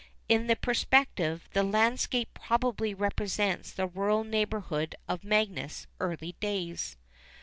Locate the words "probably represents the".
2.33-3.85